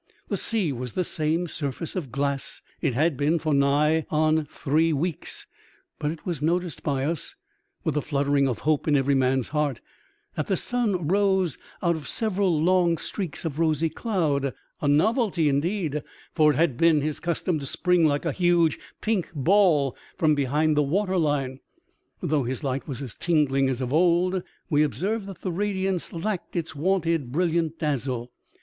[0.29, 4.91] The sea was the same surface of glass it had been for nigh hand three
[4.91, 5.45] weeks;
[5.99, 7.35] but it was noticed by us,
[7.83, 9.79] with a fluttering of hope in every man's heart,
[10.35, 16.01] that the sun rose out of several long streaks of rosy cloud, a novelty inliim,
[16.33, 20.75] for it had been his custom to spring like a huge pink ball from behind
[20.75, 21.59] the water line.
[22.23, 26.55] Though his light was as tingling as of old, we observed that the radiance lacked
[26.55, 28.31] its wonted brilliant dazzle.